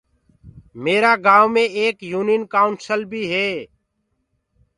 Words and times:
ميرآ 0.83 1.13
گائونٚ 1.25 1.53
مي 1.53 1.63
ايڪ 1.77 1.97
يونين 2.13 2.41
ڪائونسل 2.53 3.01
بي 3.11 3.23
هي۔ 3.31 3.49